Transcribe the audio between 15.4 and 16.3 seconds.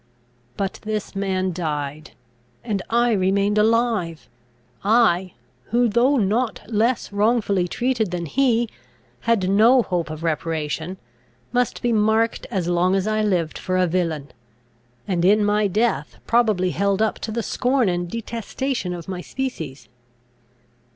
my death